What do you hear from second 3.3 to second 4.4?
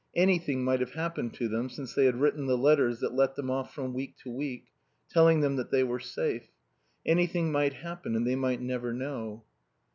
them off from week to